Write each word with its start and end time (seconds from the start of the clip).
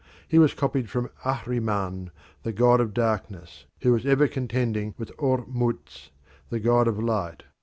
He 0.27 0.39
was 0.39 0.55
copied 0.55 0.89
from 0.89 1.11
Ahriman, 1.23 2.09
the 2.41 2.51
God 2.51 2.81
of 2.81 2.91
Darkness, 2.91 3.65
who 3.81 3.91
was 3.91 4.03
ever 4.03 4.27
contending 4.27 4.95
with 4.97 5.15
Ormuzd, 5.19 6.09
the 6.49 6.59
God 6.59 6.87
of 6.87 6.97
Light. 6.97 7.43